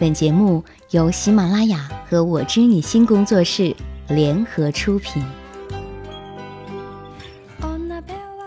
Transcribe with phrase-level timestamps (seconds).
[0.00, 3.74] 本节目由喜马拉雅和我知你心工作室
[4.06, 5.20] 联合出品，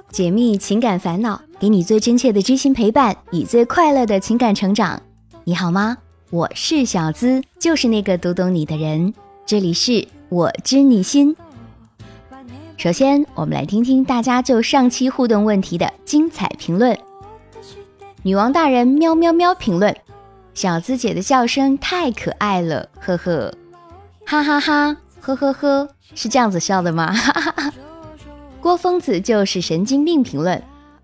[0.10, 5.02] 解密情感烦恼，给你最真切的知心陪伴，以最快乐的情感成长。
[5.44, 5.98] 你好吗？
[6.30, 9.14] 我是小资，就是那个读懂你的人。
[9.46, 11.36] 这里是我知你心。
[12.78, 16.98] 首先，我们来听听大家就上期互动问题的精彩评论。
[18.24, 19.94] 女王大人喵喵喵评论：
[20.54, 23.54] 小资姐的笑声太可爱了，呵呵，
[24.26, 27.12] 哈哈哈，呵呵呵，是这样子笑的吗？
[27.14, 27.74] 哈哈哈。
[28.60, 30.62] 郭疯子就是神经病评论：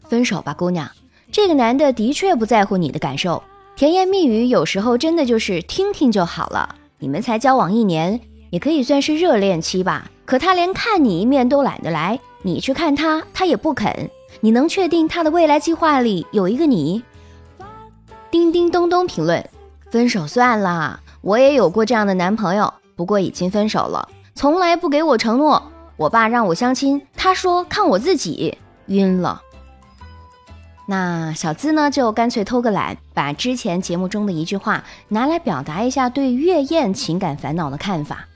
[0.09, 0.89] 分手吧，姑娘，
[1.31, 3.41] 这个男的的确不在乎你的感受，
[3.75, 6.75] 甜言蜜语有时候真的就是听听就好了。
[6.99, 8.19] 你们才交往一年，
[8.49, 10.11] 也可以算是热恋期吧。
[10.25, 14.09] 可他连看你一面都懒得来，你去看他，他也不肯。
[14.41, 17.01] 你能确定他的未来计划里有一个你？
[18.29, 19.49] 叮叮咚咚评论：
[19.89, 25.71] 分手算了，我也有过这样的男朋友，不过已经分手了，从来不给我承诺。
[25.95, 29.41] 我爸让我相亲，他说看我自己，晕了。
[30.87, 38.27] 那小资呢，就干脆偷个懒，把之前节目中的一句话拿来表达一下对月燕情感烦恼的看法：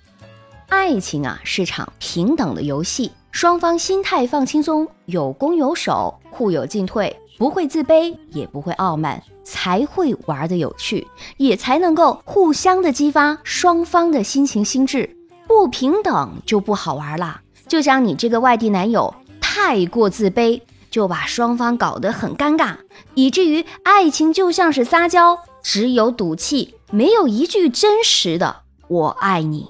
[0.67, 3.11] 爱情啊，是场平等的游戏。
[3.31, 15.17] 双方心态放轻松，有攻有守，互有进退，不会自卑，也不会傲慢，才会玩的有趣，也才能够互相的激发双方的心情心智。
[15.47, 17.41] 不平等就不好玩啦。
[17.67, 22.75] 就像你这个外地男友太过自卑，就把双方搞得很尴尬，
[23.15, 29.69] 以至于爱情就像是撒娇，只有赌气，没有一句真实的“我爱你”。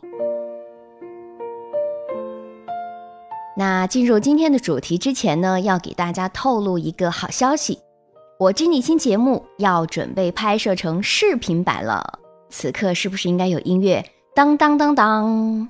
[3.57, 7.79] 那进入今天的主题之前呢，要给大家透露一个好消息，
[8.41, 12.17] 我知你心节目要准备拍摄成视频版了。
[12.49, 14.03] 此刻是不是应该有音乐？
[14.33, 15.69] 当当当当。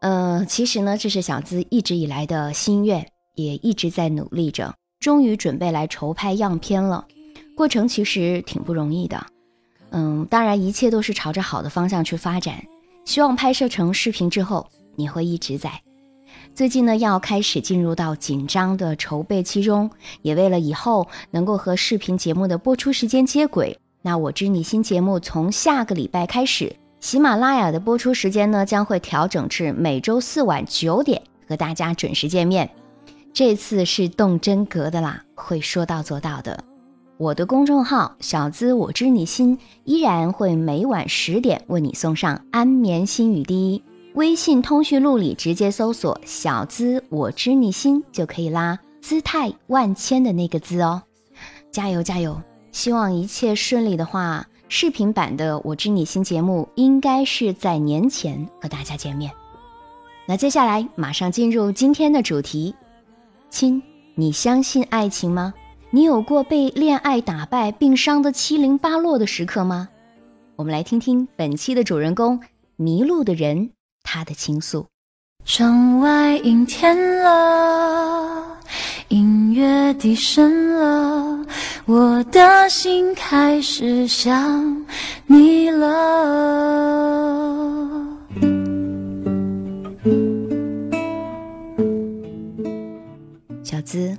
[0.00, 3.06] 呃，其实呢，这是小资一直以来的心愿，
[3.36, 7.06] 也一直在努力着，终于准备来筹拍样片了。
[7.56, 9.24] 过程其实挺不容易的。
[9.88, 12.62] 嗯，当然一切都是朝着好的方向去发展。
[13.06, 15.72] 希望拍摄成视频之后，你会一直在。
[16.58, 19.88] 最近呢，要开始进入到紧张的筹备期中，
[20.22, 32.68] 也为了以后能够和视频节目的播出时间接轨，那我知你新节目从下个礼拜开始，喜马拉雅的播出时间呢将会调整至每周四晚九点和大家准时见面。
[33.32, 36.64] 这次是动真格的啦，会说到做到的。
[37.18, 43.80] 我的公众号小资我知你心依然会每晚十点为你送上安眠心语第一。
[44.18, 51.00] 微信通讯录里直接搜索“小资我知你心”就可以啦，姿态万千的那个“字”哦，
[51.70, 52.36] 加油加油！
[52.72, 59.30] 希望一切顺利的话，视频版的“我知你心”节目应该是在年前和大家见面。
[60.26, 62.74] 那接下来马上进入今天的主题，
[63.50, 63.80] 亲，
[64.16, 65.54] 你相信爱情吗？
[65.90, 69.88] 你有过被恋爱打败并伤得七零八落的时刻吗？
[70.56, 72.40] 我们来听听本期的主人公
[72.74, 73.70] 迷路的人。
[74.02, 74.86] 他的倾诉。
[75.44, 78.58] 窗外阴天了，
[79.08, 81.46] 音乐低声了，
[81.86, 84.86] 我的心开始想
[85.26, 85.88] 你了。
[93.62, 94.14] 小资，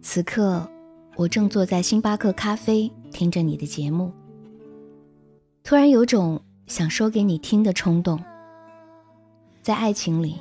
[0.00, 0.66] 此刻
[1.16, 4.10] 我正坐在星巴克咖啡，听着你的节目，
[5.62, 8.18] 突然有种想说给你听的冲动。
[9.62, 10.40] 在爱情里，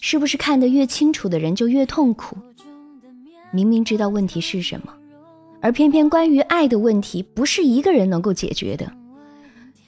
[0.00, 2.36] 是不是看得越清楚的人就越痛苦？
[3.52, 4.92] 明明知道问题是什么，
[5.60, 8.90] 而偏偏关于爱的问题不是一个人能够解决的，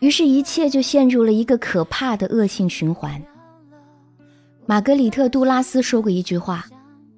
[0.00, 3.20] 于是，一切就陷入了一个可怕的恶性循环。
[4.66, 6.66] 玛格丽特·杜拉斯说过一句话，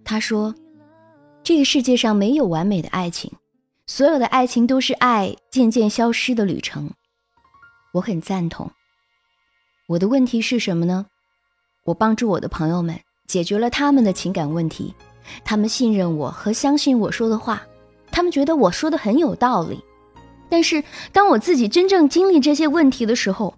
[0.05, 0.55] 他说
[1.43, 3.31] ：“这个世界上没有完美的爱情，
[3.87, 6.91] 所有的爱情都是爱渐渐消失的旅程。”
[7.93, 8.71] 我很赞同。
[9.87, 11.07] 我的问题是什么呢？
[11.89, 12.95] 我帮助我的朋友们
[13.27, 14.93] 解决了他们的情感问题，
[15.43, 17.63] 他们信任我和相信我说的话，
[18.11, 19.83] 他们觉得我说的很有道理。
[20.51, 23.55] 但是当我自己真正经历这些问题的时候，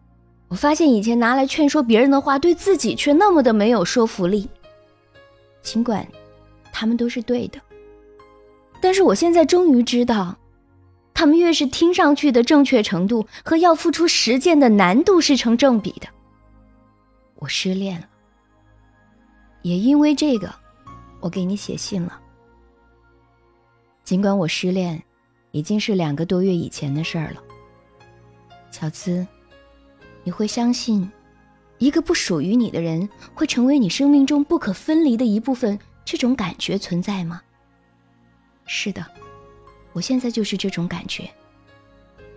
[0.47, 4.49] 我发现以前拿来劝说别人的话，对自己却那么的没有说服力。
[5.61, 6.07] 尽管
[6.71, 7.59] 他们都是对的，
[8.81, 10.37] 但是我现在终于知道，
[11.13, 16.07] 他们越是听上去的正确程度和要付出实践的难度是成正比的。
[17.35, 18.07] 我失恋了。
[19.63, 20.53] 也因为这个，
[21.21, 22.21] 我给你写信了。
[24.05, 25.03] 尽管我失恋，
[25.51, 27.43] 已经是两个多月以前的事儿了。
[28.71, 29.27] 小资，
[30.25, 31.11] 你会相信
[31.79, 35.79] 一个不属于你的人会成为你生命中不可分离的一部分？
[36.05, 37.41] 这种感觉存在吗？
[38.65, 39.05] 是的，
[39.93, 41.31] 我现在就是这种感觉。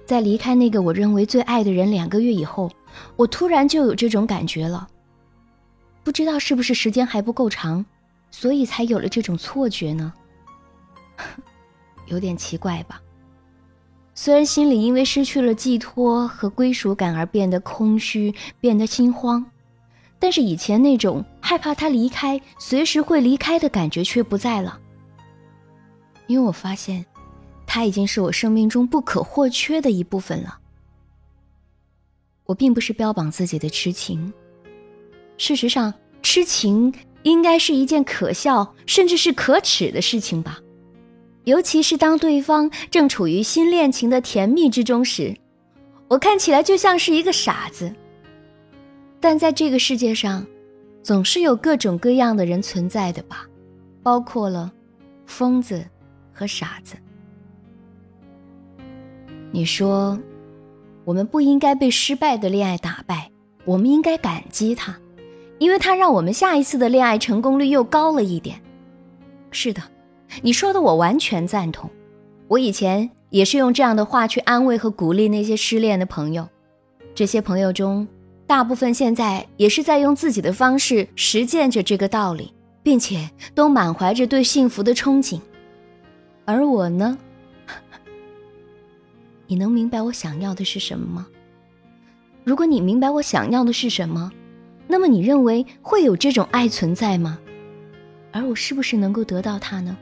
[0.05, 2.69] 在离开那个我认为最爱的人两个月以后，
[3.15, 4.87] 我突然就有这种感觉了。
[6.03, 7.85] 不知道是不是时间还不够长，
[8.29, 10.13] 所以才有了这种错觉呢？
[12.07, 13.01] 有点奇怪吧？
[14.15, 19.43] 虽然心里因为失去了寄托和归属感而变得空虚，变得心慌，
[20.19, 24.79] 但是以前那种害怕他离开、随时会离开的感觉却不在了。
[26.27, 27.05] 因为我发现，
[27.65, 30.59] 他已经是我生命中不可或缺的一部分了。
[32.45, 34.31] 我并不是标榜自己的痴情，
[35.37, 36.93] 事实上，痴情
[37.23, 40.59] 应该是一件可笑甚至是可耻的事情吧。
[41.45, 45.35] 尤其是当对方正处于新恋情的甜蜜之中时，
[46.07, 47.93] 我看起来就像是一个傻子。
[49.19, 50.45] 但在这个世界上，
[51.01, 53.45] 总是有各种各样的人存在的吧，
[54.01, 54.71] 包括了
[55.25, 55.85] 疯子
[56.31, 56.95] 和傻子。
[59.51, 60.17] 你说，
[61.03, 63.29] 我们不应该被失败的恋爱打败，
[63.65, 64.97] 我们应该感激他，
[65.63, 68.61] 因为他让我们下一次的恋爱成功率又高了一点。
[69.49, 69.81] 是的。
[70.41, 71.89] 你说的我完全赞同，
[72.47, 76.49] 我以前也是用这样的话去安慰和鼓励那些失恋的朋友，
[77.15, 78.05] 这些朋友中，
[78.45, 82.51] 大部分现在也是在用自己的方式实践着这个道理，
[82.81, 85.39] 并且都满怀着对幸福的憧憬，
[86.45, 87.17] 而我呢？
[89.47, 91.27] 你能明白我想要的是什么吗？
[92.43, 94.31] 如果你明白我想要的是什么，
[94.93, 97.39] 那么你认为会有这种爱存在吗？
[98.31, 99.97] 而我是不是能够得到它呢？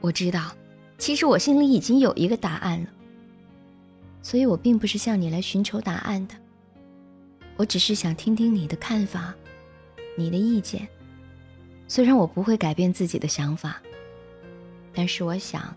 [0.00, 0.56] 我知道，
[0.96, 2.88] 其实我心里已经有一个答案了，
[4.22, 6.34] 所以我并不是向你来寻求答案的。
[7.58, 9.34] 我只是想听听你的看法，
[10.16, 10.88] 你的意见。
[11.86, 13.78] 虽然我不会改变自己的想法，
[14.94, 15.76] 但是我想，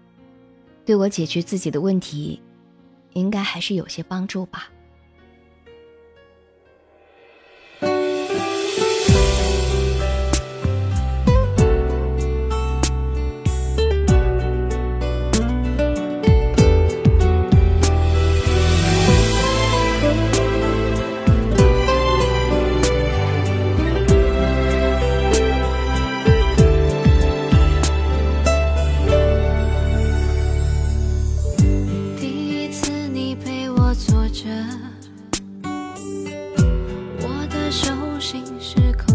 [0.86, 2.42] 对我解决自己的问题，
[3.12, 4.71] 应该还是有些帮助吧。
[37.71, 39.10] 手心是空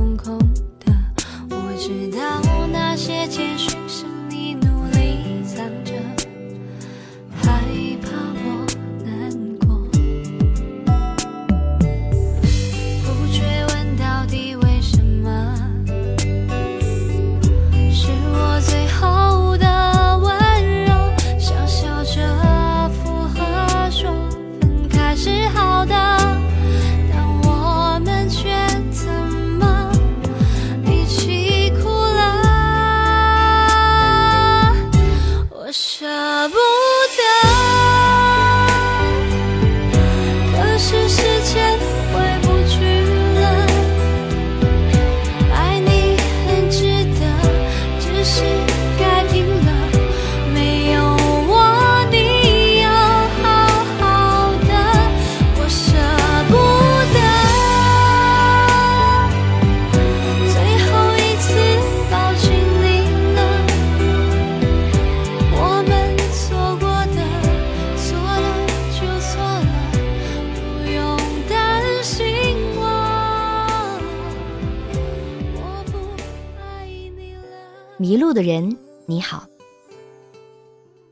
[78.06, 79.48] 迷路的人，你好。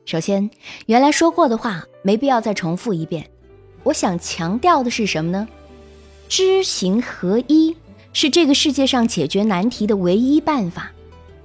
[0.05, 0.49] 首先，
[0.87, 3.29] 原来说过的话没必要再重复一遍。
[3.83, 5.49] 我想强调的是什么呢？
[6.29, 7.77] 知行合一
[8.13, 10.93] 是这个世界上解决难题的唯一办法。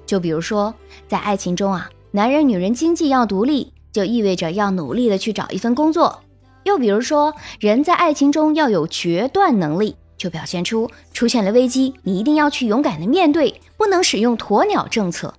[0.06, 0.72] 就比如说，
[1.08, 6.22] 在爱情中啊，男人女人经济要独立，就意味着要努力的去找一份工作。
[6.64, 15.34] 又比如说，人在爱情中要有决断能力，就表现出出现了危机，你一定要去勇敢的面对，不能使用鸵鸟政策。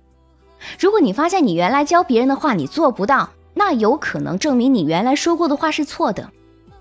[0.79, 6.29] 如果你发现你原来教别人的话你做不到，那有可能证明你原来说过的话是错的，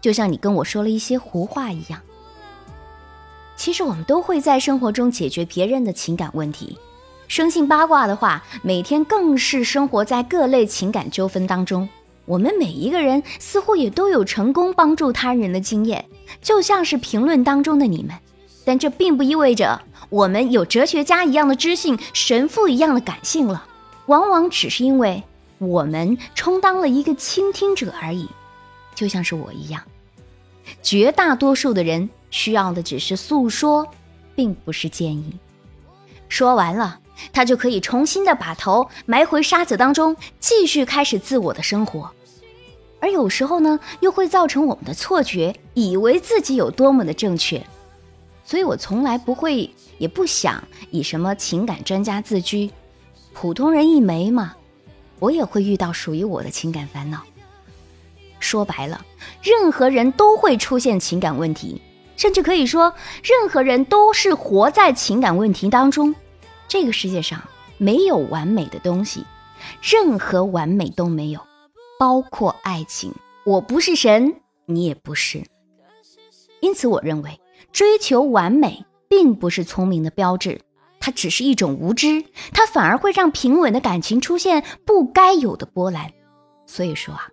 [0.00, 2.00] 就像你跟我说了一些胡话一样。
[3.56, 6.78] 其实我们都会在生活中解决别人的情感问题，
[7.28, 11.88] 生性八卦的话，每天更是生活在各类情感纠纷当中。
[12.24, 16.04] 我们每一个人似乎也都有成功帮助他人的经验，
[16.40, 18.14] 就像是评论当中的你们。
[18.64, 23.66] 但这并不意味着我们有哲学家一样的知性、神父一样的感性了。
[24.10, 25.22] 往往只是因为
[25.58, 28.28] 我们充当了一个倾听者而已，
[28.92, 29.80] 就像是我一样。
[30.82, 33.86] 绝大多数的人需要的只是诉说，
[34.34, 35.32] 并不是建议。
[36.28, 36.98] 说完了，
[37.32, 42.10] 他就可以重新的把头埋回沙子当中，继续开始自我的生活。
[42.98, 47.64] 而有时候呢，又会造成我们的错觉，以为自己有多么的正确。
[48.44, 52.68] 所以我从来不会，也不想以什么情感专家自居。
[53.32, 54.54] 普通人一枚嘛，
[55.18, 57.22] 我也会遇到属于我的情感烦恼。
[58.38, 59.04] 说白了，
[59.42, 61.80] 任何人都会出现情感问题，
[62.16, 66.14] 甚至可以说，任何人都是活在情感问题当中。
[66.66, 67.42] 这个世界上
[67.78, 69.24] 没有完美的东西，
[69.82, 71.40] 任何完美都没有，
[71.98, 73.12] 包括爱情。
[73.44, 75.42] 我不是神，你也不是。
[76.60, 77.40] 因此，我认为
[77.72, 80.60] 追求完美并不是聪明的标志。
[81.00, 86.12] 它只是一种无知，它反而会让平稳的感情出现不该有的波澜。
[86.66, 87.26] 所以说啊，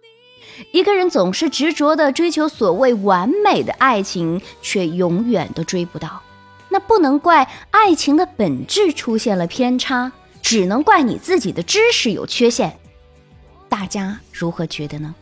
[0.72, 6.22] 一个人总是执着的追求所谓完美的爱情，却永远都追不到。
[6.70, 12.78] 那不能怪爱情的本质出现了偏差，只能怪你自己的知识有缺陷。
[13.70, 15.14] 大家如何觉得呢？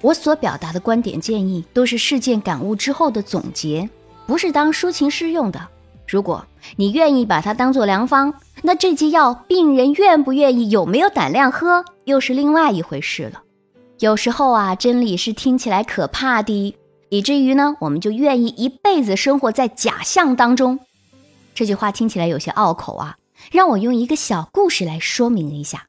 [0.00, 3.88] 我所表达的观点建议都是事件感悟之后的总结，
[4.26, 5.68] 不是当抒情诗用的。
[6.08, 6.46] 如果
[6.76, 13.42] 你愿意把它当做良方，那这剂药病人愿不愿意、有没有胆量喝，又是另外一回事了。
[13.98, 16.74] 有时候啊，真理是听起来可怕的，
[17.10, 20.80] 以至于呢，我们就愿意一辈子生活在假象当中。
[21.54, 23.16] 这句话听起来有些拗口啊，
[23.52, 25.84] 让我用一个小故事来说明一下。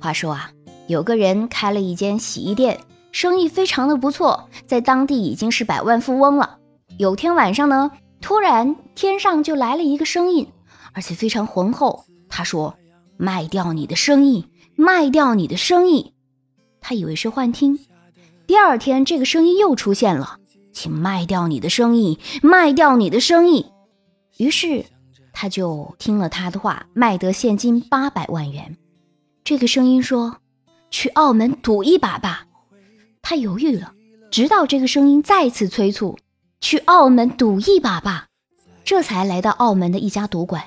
[0.00, 0.50] 话说啊，
[0.86, 2.78] 有个人开了一间洗衣店。
[3.12, 6.58] 生意非常的不错，在当地已经是百万富翁了。
[6.98, 10.48] 有天晚上呢，突然天上就来了一个声音，
[10.92, 12.04] 而且非常浑厚。
[12.28, 12.74] 他说
[13.18, 16.14] ：“卖掉你的生意，卖掉你的生意。”
[16.80, 17.78] 他以为是幻听。
[18.46, 20.38] 第二天，这个声音又出现了，
[20.72, 23.66] 请卖掉你的生意，卖掉你的生意。
[24.38, 24.86] 于是
[25.32, 28.76] 他就听了他的话，卖得现金八百万元。
[29.44, 30.38] 这个声音说
[30.90, 32.46] ：“去澳门赌一把吧。”
[33.22, 33.94] 他犹豫了，
[34.30, 36.18] 直到这个声音再次催促
[36.60, 38.26] ：“去澳门赌一把吧。”
[38.84, 40.64] 这才来到澳门的一家赌馆。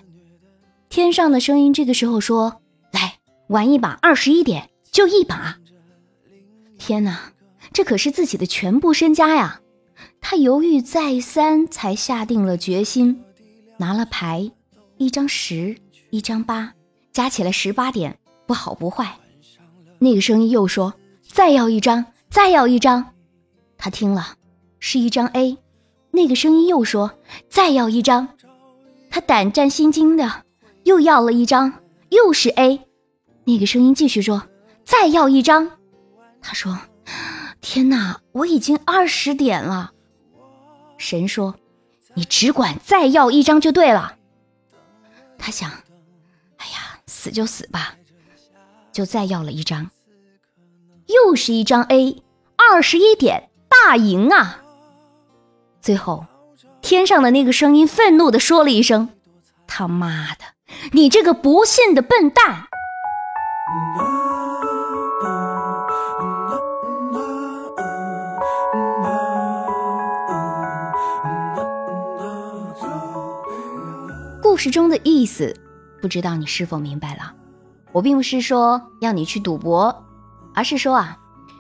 [0.89, 5.57] 天上的声音这个时候说：“来玩一把，二十一点就一把。”
[6.79, 7.33] 天哪，
[7.73, 9.59] 这可是自己的全部身家呀！
[10.21, 13.21] 他犹豫再三，才下定了决心，
[13.77, 14.49] 拿了牌，
[14.97, 15.75] 一张十，
[16.09, 16.73] 一张八，
[17.11, 19.17] 加起来十八点，不好不坏。
[19.99, 20.93] 那个声音又说
[21.27, 22.05] ：“再要一张。”
[22.35, 23.13] 再要一张，
[23.77, 24.35] 他听了，
[24.81, 25.57] 是一张 A。
[26.11, 27.17] 那个声音又说
[27.49, 28.27] ：“再要一张。”
[29.09, 30.43] 他胆战心惊的
[30.83, 32.81] 又要了一张，又是 A。
[33.45, 34.49] 那个声音继续说
[34.83, 35.77] ：“再要一张。”
[36.43, 36.77] 他说
[37.61, 39.93] ：“天哪，我已经二十点了。”
[40.99, 41.55] 神说
[42.15, 44.17] ：“你只管再要一张就对了。”
[45.39, 45.71] 他想
[46.59, 47.95] ：“哎呀，死就死吧，
[48.91, 49.89] 就再要了一张，
[51.07, 52.21] 又是一张 A。”
[52.71, 54.61] 二十一点，大赢啊！
[55.81, 56.25] 最后，
[56.81, 59.09] 天上的那个声音愤怒的说了一声
[59.67, 60.43] ：“他妈的，
[60.91, 62.63] 你这个不信的笨蛋！”
[74.41, 75.55] 故事中的意思，
[76.01, 77.33] 不知道你是否明白了？
[77.91, 80.03] 我并不是说要你去赌博，
[80.53, 81.17] 而是说啊。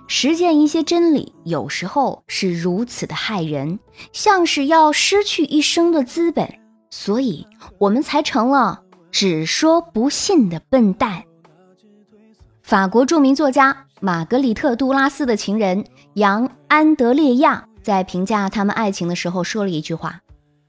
[0.07, 3.79] 实践一些真理，有时候是如此的害人，
[4.13, 6.47] 像是要失去一生的资本，
[6.91, 7.45] 所以
[7.79, 11.23] 我们才成了只说不信的笨蛋。
[12.61, 20.21] 法国著名作家玛格丽特·杜拉斯的情人杨·安德烈亚在评价他们爱情的时候说了一句话：“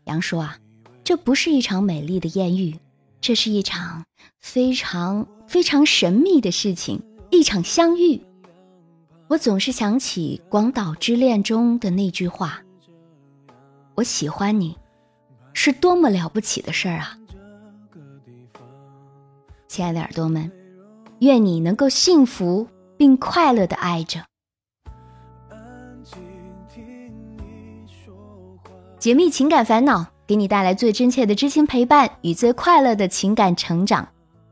[0.05, 0.59] 杨说啊，
[1.05, 2.79] 这不是一场美丽的艳遇，
[3.21, 4.05] 这是一场
[4.41, 8.23] 非常非常神秘的事情，一场相遇。”
[9.29, 12.63] 我总是想起《广岛之恋》中的那句话
[13.97, 14.79] ：“我喜欢你，
[15.53, 17.19] 是多么了不起的事儿啊！”
[19.67, 20.51] 亲爱的耳朵们，
[21.19, 24.25] 愿你能够幸福并快乐的爱着。
[29.01, 34.09] 解密情感烦恼，给你带来最真切的知心陪伴与最快乐的情感成长。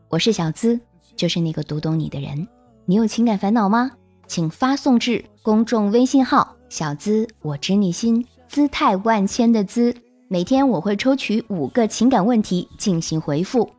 [0.09, 0.81] 我是小资，
[1.15, 2.49] 就是那个读懂你的人。
[2.87, 3.93] 你有情感烦恼吗？
[4.27, 9.95] 请发送至公众微信号“小资我知你心”，姿态万千的“姿”。
[10.29, 13.71] 每天我会抽取五个情感问题进行回复。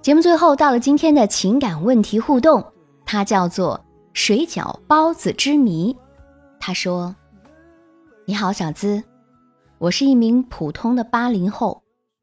[0.00, 2.64] 节目最后到了今天的情感问题互动，
[3.04, 5.96] 它叫做“水饺包子之谜”。
[6.58, 7.14] 他说
[8.24, 9.02] ：“你好，小资，
[9.78, 11.82] 我是一名普通的八零后，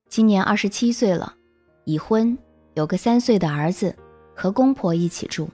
[0.09, 1.33] 今年二十七岁了，
[1.85, 2.37] 已婚，
[2.73, 3.95] 有个三岁的儿子，
[4.35, 5.47] 和公婆一起住。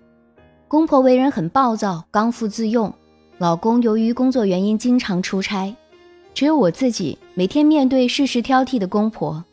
[0.69, 2.93] 公婆为人很暴躁，刚愎自用。
[3.39, 5.75] 老公由于工作原因经常出差。”
[6.35, 9.43] 只有我自己每天面对事事挑剔的公婆，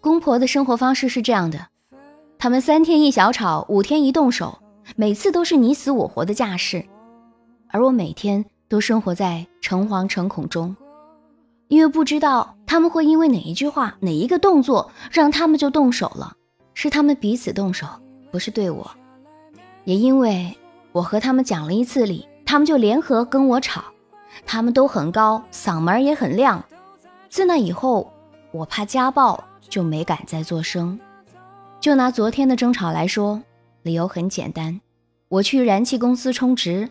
[0.00, 1.66] 公婆的生活方式是这样的：
[2.38, 4.58] 他们三天一小吵，五天一动手，
[4.96, 6.82] 每次都是你死我活的架势。
[7.68, 10.74] 而我每天都生活在诚惶诚恐中，
[11.68, 16.34] 因为不知道他们会因为哪一句话、哪一个动作让他们就动手了，
[16.72, 17.86] 是他们彼此动手，
[18.32, 18.90] 不是对我。
[19.88, 20.54] 也因为
[20.92, 23.82] 我和他们讲了一次理，他们就联合跟我吵。
[24.44, 26.62] 他们都很高，嗓门也很亮。
[27.30, 28.12] 自那以后，
[28.50, 31.00] 我怕家暴，就没敢再作声。
[31.80, 33.42] 就拿昨天的争吵来说，
[33.80, 34.78] 理由很简单：
[35.30, 36.90] 我去燃气公司充值，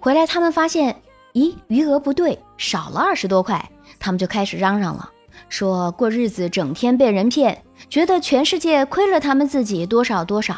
[0.00, 1.02] 回来他们发现，
[1.34, 3.62] 咦，余额不对，少了二十多块。
[4.00, 5.10] 他们就开始嚷嚷了，
[5.50, 10.56] 说过日子整天被人骗，觉得全世界亏了他们自己多少多少。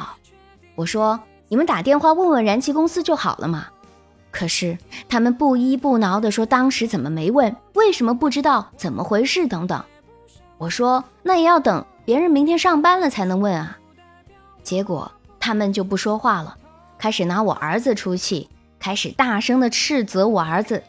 [0.76, 1.18] 我说：
[1.50, 3.66] 你们打电话问问燃气公司就好了嘛。
[4.30, 4.78] 可是
[5.09, 7.57] 他们不依不挠地说：“当时怎么没问？
[7.75, 8.71] 为什么不知道？
[8.76, 9.49] 怎么回事？
[9.49, 9.85] 等等。”
[10.59, 13.76] 我说：“那也要等别人明天上班了才能问啊。”
[14.62, 16.57] 结果他们就不说话了，
[16.97, 20.85] 开始拿我儿子出气，开始大声地斥责我儿子。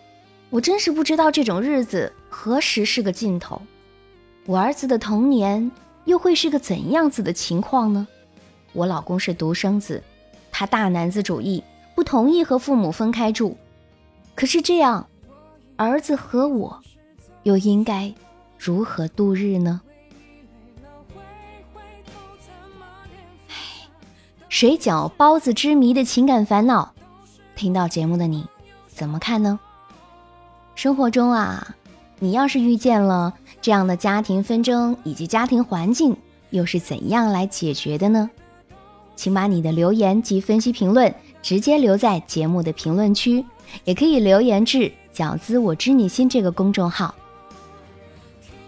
[0.51, 3.59] 我真是不知道这种日子何时是个尽头。
[4.45, 5.71] 我儿子的童年
[6.05, 8.07] 又会是个怎样子的情况呢？
[8.73, 10.03] 我老公是独生子，
[10.61, 11.63] 他大男子主义。
[11.95, 13.55] 不同意和父母分开住，
[14.35, 15.07] 可是这样，
[15.75, 16.79] 儿子和我
[17.41, 18.13] 又应该
[18.59, 19.81] 如何度日呢？
[24.49, 26.93] 水饺包子之谜的情感烦恼，
[27.55, 28.45] 听到节目的你
[28.87, 29.59] 怎么看呢？
[30.75, 31.75] 生活中啊，
[32.19, 36.15] 你要是遇见了这样的家庭纷争以及家庭环境，
[36.51, 38.29] 又是怎样来解决的呢？
[39.21, 41.13] 请把你的留言及分析评论。
[41.43, 43.45] 直接留在节目的评论区，
[43.83, 47.13] 也可以留言至“饺子我知你心”这个公众号，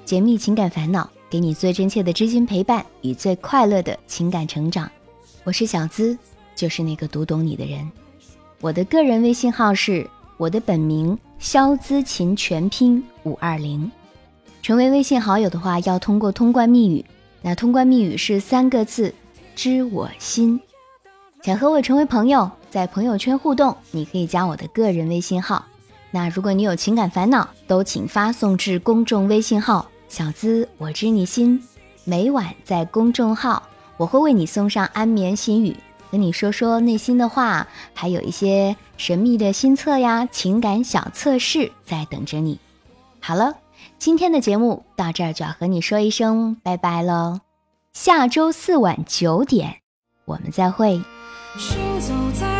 [0.05, 4.87] 解密情感烦恼，给你最真切的知心陪伴与最快乐的情感成长。
[5.43, 6.15] 我是小资，
[6.55, 7.91] 就是那个读懂你的人。
[8.61, 13.91] 我的个人微信号是我的本名肖姿琴全拼五二零。
[14.61, 17.03] 成为微信好友的话，要通过通关密语，
[17.41, 19.13] 那通关密语是三个字：
[19.55, 20.59] 知我心。
[21.43, 25.65] 想和我成为朋友，在朋友圈互动，你可以加我的个人微信号。
[26.11, 31.61] 那如果你有情感烦恼，都请发送至公众微信号“小资我知你心”。
[32.05, 33.63] 每晚在公众号，
[33.97, 35.75] 我会为你送上安眠心语，
[36.11, 42.59] 和你说说内心的话，还有一些神秘的心测呀、情感小测试在等着你。
[43.19, 43.55] 好了，
[43.97, 47.52] 今天的节目到这儿就要和你说一声拜拜喽。
[47.93, 49.81] 下周四晚九点，
[50.25, 50.99] 我们再会。
[51.57, 52.52] 行走在。